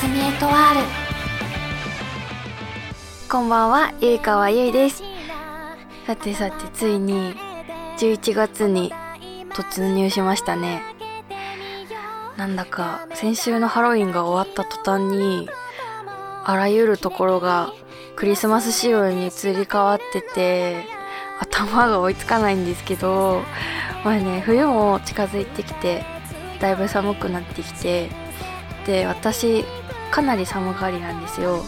[0.00, 0.80] すみエトワール
[3.28, 5.02] こんばんはゆいかわゆいです。
[6.06, 7.34] さてさてついに
[7.98, 8.92] 11月に
[9.50, 10.82] 突入しましたね。
[12.36, 15.48] なんだか先週のハロウィンが終わった途端に
[16.44, 17.72] あらゆるところが
[18.14, 20.84] クリスマス仕様に移り変わってて
[21.40, 23.42] 頭が追いつかないんですけど
[24.04, 26.04] まあね冬も近づいてきて
[26.60, 28.10] だいぶ寒くなってきて
[28.86, 29.64] で私
[30.10, 31.64] かなり寒がりなんですよ。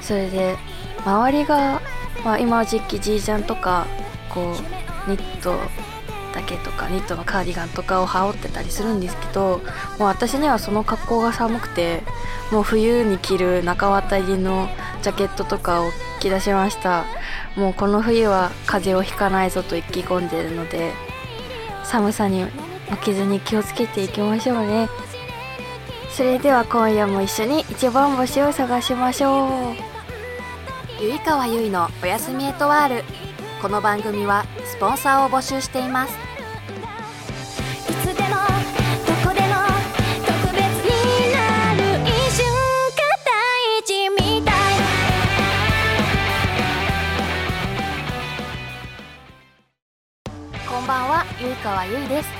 [0.00, 0.56] それで
[1.04, 1.80] 周りが、
[2.24, 3.86] まあ、今時期ジージャンとか
[4.28, 4.54] こ
[5.06, 5.56] うニット
[6.34, 9.60] だけとかニットのカーディガンとかを羽織ってたりするんですけど
[9.98, 12.02] もう私にはその格好が寒くて
[12.52, 14.68] もう冬に着る中渡りの
[15.02, 17.04] ジャケットとかを着出しました。
[17.56, 20.92] もうこの冬は風邪をひかないぞと意気込んでるので
[21.84, 22.50] 寒さに負
[23.02, 24.88] けずに気をつけていきましょうね。
[26.10, 29.76] それでは今夜も一緒に一番星を探しましょう。
[30.98, 33.04] ゆいかわゆいのおやすみエトワール。
[33.60, 36.14] この番組はスポンサーを募集しています。
[36.14, 38.28] いつでも
[39.06, 39.54] どこでも
[40.24, 44.54] 特別になる一瞬が大事みたい。
[50.66, 52.35] こんばんはゆいかわゆいです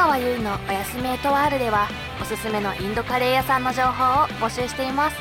[0.00, 1.86] ゆいかわゆいのおやすみエトワールでは
[2.22, 5.16] おすすめのインドカレー屋さんの情報を募集しています。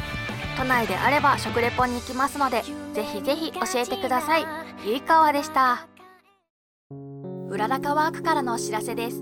[0.58, 2.63] 都内であれば食レポに行きますので
[2.94, 4.45] ぜひぜひ教えてください。
[4.86, 5.86] ゆいかわでした。
[7.49, 9.21] うららかワークからのお知らせです。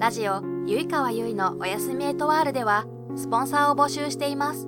[0.00, 4.66] ラジオゆいかわゆいのおやすみエトワールではスポンサーを募集しています。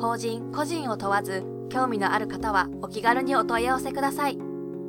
[0.00, 4.36] 法人個人を問わず興味のある方はお気軽にお問い合わせください。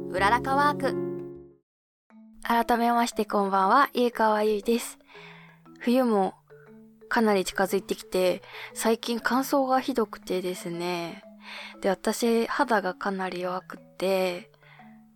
[0.09, 1.02] うららかワーク。
[2.45, 4.99] 改めましてこんばんは、ゆいかわゆいです。
[5.79, 6.33] 冬も
[7.07, 8.41] かなり近づいてきて、
[8.73, 11.23] 最近乾燥がひどくてですね。
[11.79, 14.51] で、私、肌がかなり弱くって、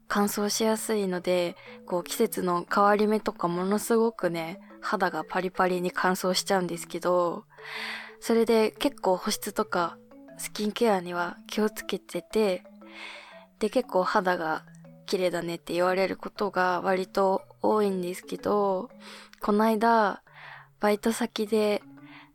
[0.07, 7.43] 乾燥しやすいので、こう季節の変わり目とかものすごくね、肌がパリパリに乾燥しちゃうんですけど、
[8.21, 9.97] それで結構保湿とか
[10.37, 12.63] スキンケアには気をつけてて、
[13.59, 14.63] で結構肌が
[15.07, 18.91] 綺麗だねって言われることが割と多いんですけど、
[19.41, 20.21] この間、
[20.79, 21.81] バイト先で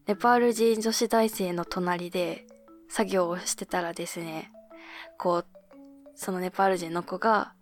[0.08, 2.46] ネパール人女子大生の隣で
[2.88, 4.50] 作業をしてたらですね、
[5.16, 5.46] こう、
[6.16, 7.54] そのネパール人の子が、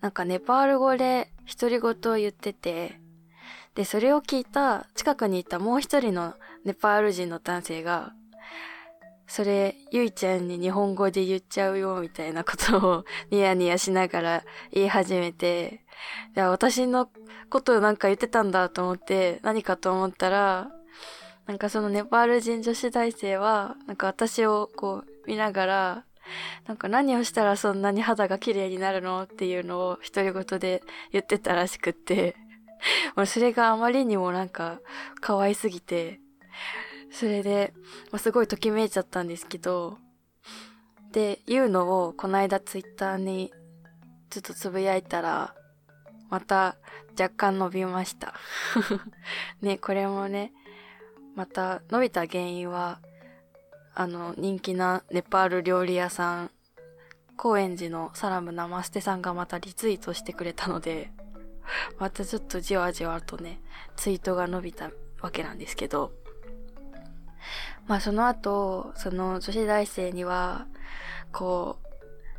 [0.00, 3.00] なんかネパール語で独り言を言ってて、
[3.74, 8.12] で、それを聞いた近くにいたもう一人のネパール人の男性が、
[9.34, 15.80] それ、ゆいちゃんに日本語で言っちゃうよ、みたいなことをニヤニヤしながら言い始めて、
[16.36, 17.08] いや、私の
[17.48, 20.70] ことをなんか言ってたんだと思って、何かと思ったら、
[21.46, 26.04] なんかそのネパール人女子大生は、なんか私をこう見ながら、
[26.66, 32.36] なんか何をしたらそんなに肌が綺麗になるのっていうのを独り言で言ってたらしくって、
[33.16, 34.80] もうそれがあまりにもなんか
[35.22, 36.20] 可愛すぎて、
[37.12, 37.72] それで、
[38.10, 39.98] まあすごいときめいちゃったんですけど、
[41.12, 43.52] で、言うのをこの間ツイッターに
[44.30, 45.54] ちょっとつぶやいたら、
[46.30, 46.76] また
[47.20, 48.34] 若干伸びました。
[49.60, 50.52] ね、これもね、
[51.34, 53.00] また伸びた原因は、
[53.94, 56.50] あの、人気なネパール料理屋さん、
[57.36, 61.12] 高円寺のサラムナマステさんがまたリツイートしてくれたので、
[61.98, 63.60] またちょっとじわじわとね、
[63.96, 64.90] ツイートが伸びた
[65.20, 66.12] わけなんですけど、
[67.86, 70.66] まあその後、その女子大生には、
[71.32, 71.86] こう、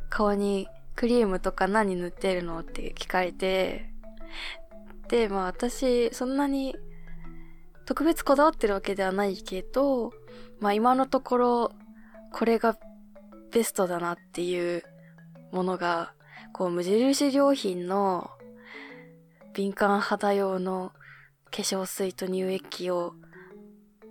[0.08, 3.90] 顔にクリームとか何塗ってるのって聞かれて、
[5.08, 6.76] で、まあ私、そんなに
[7.84, 10.12] 特別こだわってるわけではないけど、
[10.60, 11.72] まあ今のところ、
[12.32, 12.76] これが
[13.52, 14.82] ベストだなっていう
[15.52, 16.14] ものが、
[16.52, 18.30] こう無印良品の
[19.54, 20.92] 敏感肌用の
[21.50, 23.14] 化粧水と乳液を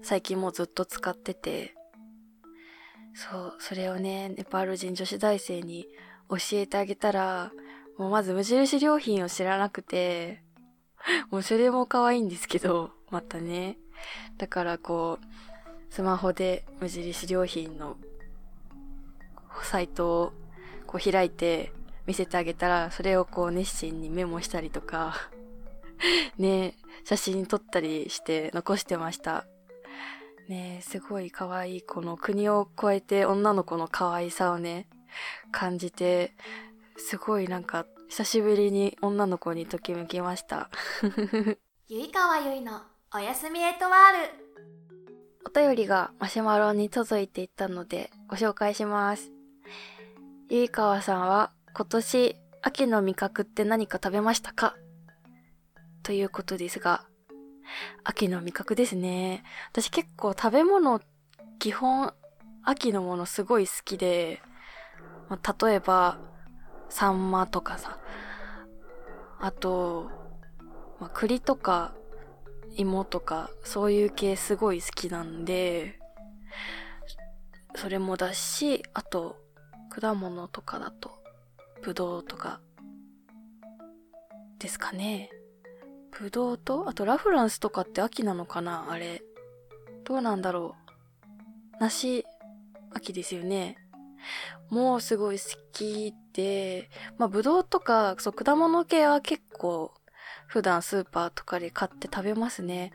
[0.03, 1.75] 最近もうずっと使ってて、
[3.13, 5.87] そう、それをね、ネパール人女子大生に
[6.29, 7.53] 教えてあげたら、
[7.97, 10.43] もうまず無印良品を知らなくて、
[11.31, 13.77] もうそれも可愛いんですけど、またね。
[14.37, 17.95] だからこう、スマホで無印良品の
[19.63, 20.33] サイトを
[20.85, 21.71] こう開いて
[22.07, 25.15] 見せてあげたら、それをこう熱心にメモしたりとか、
[26.37, 29.45] ね、写真撮ったりして残してました。
[30.49, 34.87] ねすごい可愛いこの国を越えて女の子の可愛さをね、
[35.51, 36.35] 感じて、
[36.97, 40.69] すごいなんか久しぶりに女の子にときめきました。
[41.87, 42.81] ゆいかわゆいの
[43.13, 44.43] おやすみエトワール
[45.45, 49.31] お便りがマシュマロに届いていたのでご紹介します。
[50.49, 54.75] ゆいかわさんは今年秋の味覚って何か食べましたか？
[56.03, 57.05] ということですが、
[58.03, 59.43] 秋の味覚ですね。
[59.71, 60.99] 私結構食べ物、
[61.59, 62.13] 基本
[62.63, 64.41] 秋のものすごい好きで、
[65.29, 66.19] まあ例えば、
[66.89, 67.97] サンマとかさ、
[69.39, 70.11] あと、
[70.99, 71.93] まあ、栗とか
[72.75, 75.99] 芋とかそういう系すごい好きなんで、
[77.75, 79.37] それもだし、あと
[79.89, 81.11] 果物とかだと
[81.81, 82.61] ぶどうとか
[84.59, 85.29] ですかね。
[86.19, 88.87] ぶどうと、あとラフランスとかって秋なのかな？
[88.89, 89.23] あれ。
[90.03, 90.75] どうなんだろ
[91.79, 91.81] う？
[91.81, 92.25] 梨、
[92.93, 93.77] 秋ですよね。
[94.69, 99.93] もうすごい好きで、まあ、ぶどうとか、そう、果物系は結構、
[100.47, 102.91] 普段スーパーとかで買って食べますね。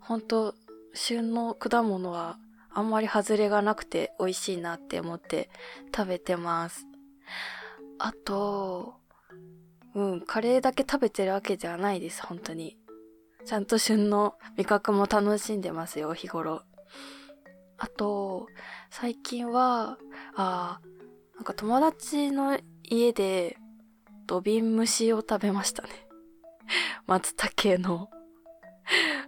[0.00, 0.54] ほんと、
[0.94, 2.38] 旬の果物は、
[2.72, 5.50] あんまり外れがなくて美味しいなって思って
[5.94, 6.86] 食べてます。
[7.98, 8.94] あと、
[9.94, 12.78] うん、カレーだけ食べてるわけではないです、本当に。
[13.44, 16.62] ちゃんと旬の味覚も楽しんでますよ、日頃。
[17.78, 18.46] あと、
[18.90, 19.98] 最近は、
[20.36, 20.80] あ
[21.36, 23.56] なんか友達の家で
[24.26, 25.88] 土瓶蒸しを食べましたね。
[27.06, 28.10] 松茸の。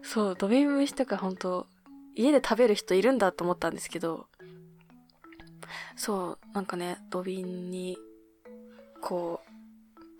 [0.02, 1.66] そう、土瓶蒸しとか本当
[2.14, 4.28] 家で食べる人いるんだと思ったんですけど、
[5.96, 7.96] そう、なんかね、土瓶に、
[9.00, 9.51] こう、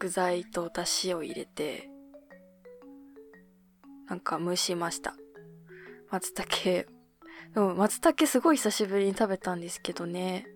[0.03, 1.89] 具材と出汁を入れて、
[4.09, 5.15] なんか蒸しました。
[6.11, 6.91] 松茸。
[7.55, 10.49] でも松茸すごい久しぶりに食べたんですけどね。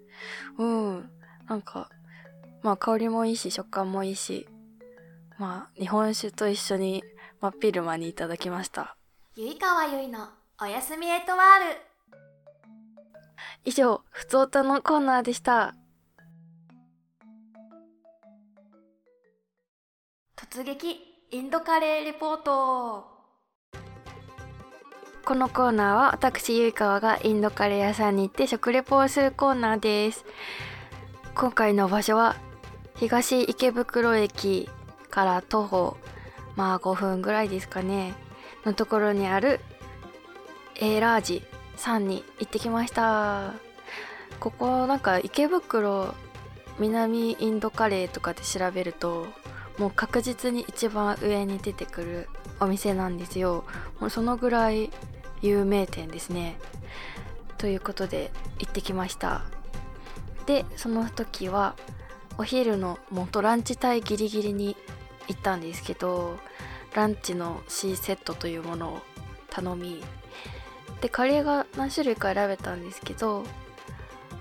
[0.59, 1.11] うん。
[1.49, 1.89] なんか、
[2.65, 4.49] まあ香りもいいし食感もいいし、
[5.39, 7.05] まあ日本酒と一緒に
[7.41, 8.97] 真っ昼間にいただきました。
[9.37, 10.29] ゆいかわゆいの
[10.61, 11.41] おやすみエトワー
[11.73, 11.77] ル
[13.65, 15.77] 以上、ふつおたのコーナーでした。
[20.57, 20.97] 突撃
[21.33, 23.05] インドカレーレポート。
[25.23, 30.25] このコーナーは私ゆいかわがインドカレー屋さんに行って食レポをするコーナーです。
[31.35, 32.37] 今回の場所は
[32.95, 34.71] 東池袋駅
[35.11, 35.99] から徒歩
[36.55, 38.15] まあ5分ぐらいですかね。
[38.65, 39.61] のところにある
[40.77, 41.43] A ラージ
[41.77, 43.53] さんに行ってきました。
[44.41, 46.15] ここなんか池袋
[46.79, 49.27] 南インドカレーとかで調べると
[49.79, 52.29] もう確実に一番上に出てくる
[52.61, 53.65] お店なんですよ。
[54.01, 54.91] もうそのぐらい
[55.43, 56.59] 有名店ですね。
[57.59, 59.45] ということで行ってきました。
[60.47, 61.75] でその時は
[62.39, 64.77] お昼のもうとランチ帯ギリギリに
[65.29, 66.39] 行ったんですけど
[66.95, 68.99] ランチの C セットというものを
[69.51, 70.05] 頼み
[71.01, 73.45] でカレーが何種類か選べたんですけど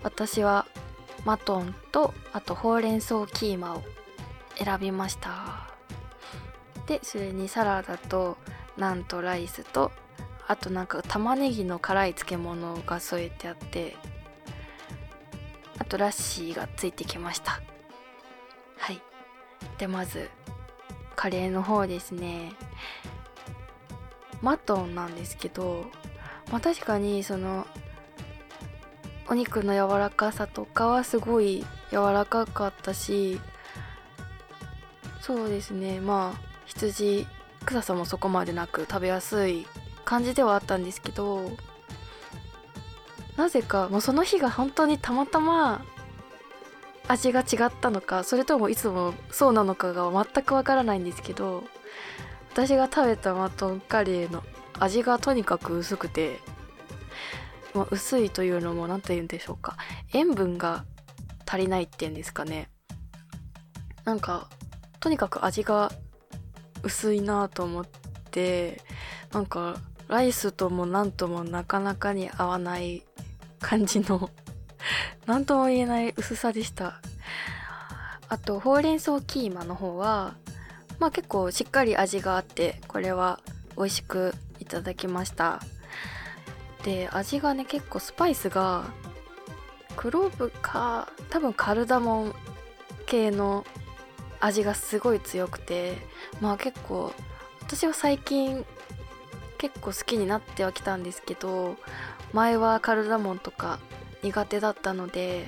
[0.03, 0.65] 私は
[1.25, 3.83] マトンとあとほうれん草キーマを
[4.57, 5.69] 選びました。
[6.87, 8.37] でそれにサラダと
[8.77, 9.91] ナンとライスと
[10.47, 13.95] あとなんか玉ねぎの辛い漬物が添えてあって
[15.79, 17.59] あとラッシーがついてきました。
[18.77, 19.01] はい。
[19.77, 20.29] でまず
[21.15, 22.51] カレーの方ですね。
[24.41, 25.85] マトンなんですけど
[26.51, 27.65] まあ確かにその
[29.27, 33.41] お肉の柔らかさとかはすごい柔らかかったし
[35.25, 35.99] そうですね。
[36.01, 37.25] まあ羊
[37.65, 39.65] 臭さもそこまでなく食べやすい
[40.03, 41.49] 感じではあったんですけど
[43.35, 45.83] なぜかもうその日が本当にたまたま
[47.07, 51.63] 味が違ったのかそれともいつもそうなのかが全くわからないんですけど
[52.51, 54.43] 私が食べたマトンカレーの
[54.79, 56.39] 味がとにかく薄くて、
[57.73, 59.75] まあ、薄いというのも何て言うんでしょうか。
[60.13, 60.85] 塩分が
[61.47, 62.69] 足りないっていうんですかね。
[64.03, 64.49] なんか
[65.05, 65.91] とにかく味が
[66.81, 67.85] 薄いなと思っ
[68.31, 68.81] て
[69.31, 73.03] なんかライスともなんともなかなかに合わない
[73.59, 74.31] 感じの
[75.27, 77.01] 何とも言えない薄さでした。
[78.29, 80.33] あとほうれん草キーマの方は
[80.97, 83.39] まあ結構しっかり味があってこれは
[83.77, 85.61] 美味しくいただきました。
[86.83, 88.85] で味がね結構スパイスが
[89.97, 92.35] クローブか多分カルダモン
[93.05, 93.67] 系の
[94.45, 95.97] 味がすごい強くて
[96.39, 97.11] まあ結構
[97.61, 98.63] 私は最近
[99.57, 101.77] 結構好きになってはきたんですけど
[102.31, 103.79] 前はカルダモンとか
[104.21, 105.47] 苦手だったので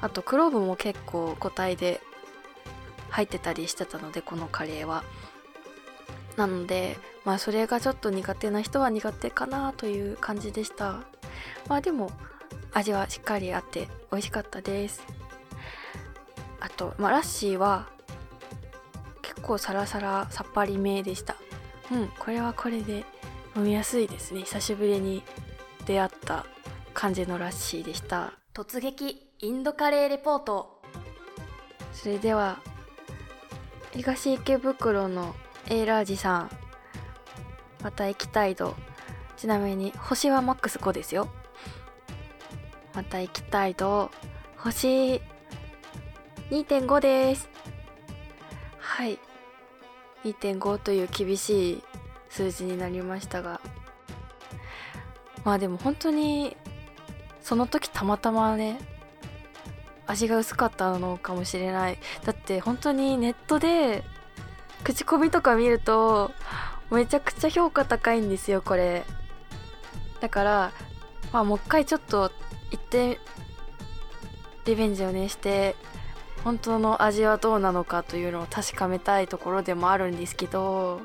[0.00, 2.00] あとクローブも結構個体で
[3.10, 5.02] 入ってたりしてたのでこのカレーは。
[6.36, 11.00] なのでまあそれがちょっと苦手な人は苦手かなという感じでした。
[11.68, 12.12] まあでも
[12.72, 15.02] 味はしっかりあって美味しかったです。
[16.60, 17.88] あと、まあ、ラッシーは
[19.38, 21.36] 結構サラサラさっぱりめでした。
[21.92, 23.04] うんこれはこれで
[23.56, 24.40] 飲みやすいですね。
[24.42, 25.22] 久しぶりに
[25.86, 26.44] 出会った
[26.92, 28.32] 感じのラッシーでした。
[28.52, 30.82] 突撃インドカレーレポート。
[31.92, 32.58] それでは
[33.92, 35.36] 東池袋の
[35.68, 36.50] A ラージさん
[37.80, 38.74] また行きたいと。
[39.36, 41.28] ちなみに星はマックス5ですよ。
[42.92, 44.10] また行きたいと。
[44.56, 45.22] 星
[46.50, 47.48] 2.5です。
[48.78, 49.16] はい
[50.32, 51.82] 2.5という厳しい
[52.28, 53.60] 数字になりましたが
[55.44, 56.56] まあでも本当に
[57.40, 58.78] その時たまたまね
[60.06, 61.98] 味が薄かったのかもしれない。
[62.24, 64.04] だって本当にネットで
[64.82, 66.30] 口コミとか見ると
[66.90, 69.04] めちゃくちゃ評価高いんですよこれ。
[70.20, 70.72] だから
[71.30, 72.32] まあもう一回ちょっと
[72.70, 73.20] 行って
[74.64, 75.76] リベンジをねして
[76.44, 81.00] 本当の味はどうなのかというのを確かめたいところでもあるんですけど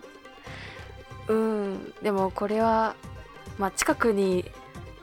[1.27, 2.95] うんでもこれは
[3.57, 4.51] まあ近くに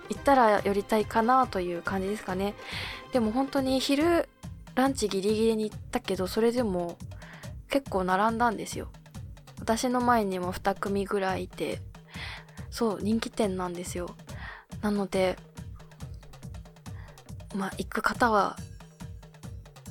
[0.08, 2.54] 行ったら寄りたいかなという感じですかね。
[3.12, 4.28] でも本当に昼
[4.74, 6.98] ランチギリギリに行ったけどそれでも
[7.68, 8.88] 結構並んだんですよ。
[9.60, 11.80] 私の前にも2組ぐらいいて
[12.70, 14.16] そう人気店なんですよ。
[14.82, 15.36] なので
[17.54, 18.56] まあ行く方は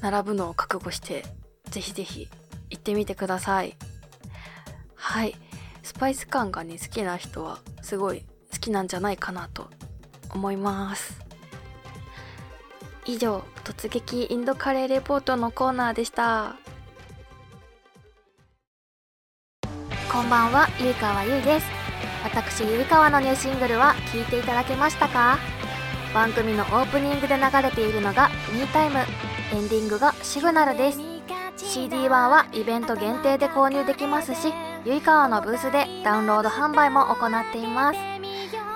[0.01, 1.25] 並ぶのを覚悟して
[1.69, 2.29] ぜひぜひ
[2.69, 3.75] 行ってみてください。
[4.95, 5.35] はい。
[5.81, 9.69] スパイス感がね好きな人はすごい好きなんじゃないかなと
[10.29, 11.19] 思います。
[13.05, 16.55] 以上突撃インドカレーレポートのコーナーでした。
[20.11, 21.65] こんばんはゆいかわゆいです。
[22.23, 25.37] 私ゆいかわのニューシングルは聴いていただけましたか？
[26.13, 28.99] 番組のオープニングで流れているのが「ミータイム」
[29.51, 30.99] エンディングが「シグナル」です。
[31.57, 34.53] CD 版はイベント限定で購入できますし
[34.85, 37.99] ゆいかわのブースでダウンロード販売も行っています。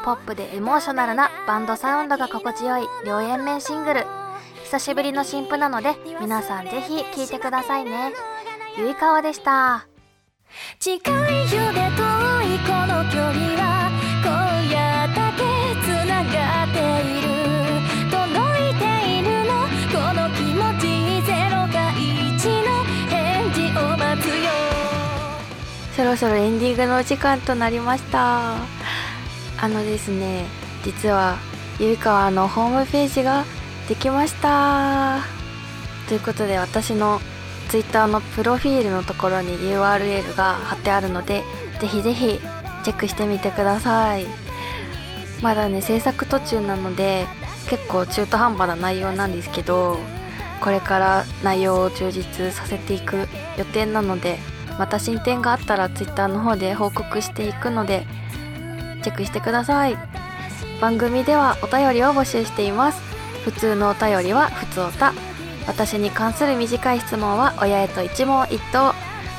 [0.03, 4.05] ポップでエモーショナルなバンドサウンドが心地よい両円面シングル。
[4.65, 8.11] 久しぶりの新譜なので皆さんぜひ聴いてくださいね。
[8.77, 9.87] ゆいかわでした。
[10.79, 11.13] 近い
[11.55, 12.03] よで遠
[12.55, 13.89] いこの距離は
[25.95, 28.55] そろそろエンディングのお時間となりました。
[28.55, 30.45] あのですね
[30.83, 31.37] 実は
[31.79, 33.45] ゆいかわのホームページが
[33.87, 35.19] できました。
[36.07, 37.21] ということで私の
[37.69, 41.43] Twitter のプロフィールのところに URL が貼ってあるので
[41.79, 42.39] ぜひぜひ
[42.83, 44.25] チェックしてみてください。
[45.41, 47.27] まだね制作途中なので
[47.69, 49.97] 結構中途半端な内容なんですけど
[50.59, 54.39] これから内容を充実させていく予定なので
[54.79, 58.05] また進展があったら Twitter の方で報告していくので
[59.03, 59.97] チェックしてください。
[60.81, 63.01] 番組ではお便りを募集しています。
[63.45, 65.13] 普通のお便りは普通おた。
[65.67, 68.93] 私に関する短い質問は親へと一問一答。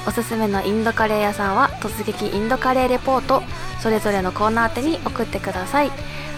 [0.06, 3.42] おすすめのインドカレー屋さんは突撃インドカレーレポート。
[3.80, 5.90] それぞれのコーナー宛てに送ってください。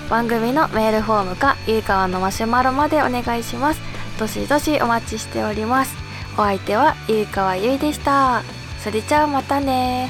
[0.09, 3.81] 番組のメールフォームかゆいかわのマシュマロまでお願いします。
[4.19, 5.95] どしどしお待ちしております。
[6.35, 8.56] お相手はゆいかわゆいでした。
[8.87, 10.09] それじゃあまたね。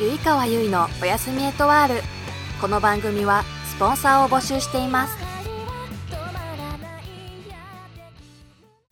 [0.00, 2.02] ゆいかわゆいのおやすみエトワール。
[2.60, 5.16] この番組はスポンサーを募集しています。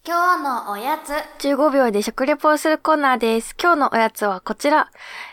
[0.06, 1.10] 今日のおやつ。
[1.44, 3.56] 15秒で食レポをするコーナーです。
[3.60, 4.88] 今日のおやつはこちら。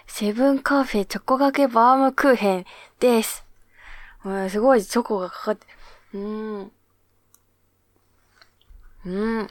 [0.07, 2.65] セブンカフェチョコがけバームクーヘン
[2.99, 3.45] です。
[4.23, 5.67] うんすごいチョコがかかって
[6.15, 6.71] うーん。
[9.05, 9.47] うん。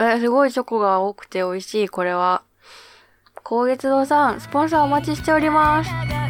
[0.00, 2.42] えすごいチョコが多くて美味しいこれは
[3.46, 6.23] 高月堂さんスポンサーお待ちしております。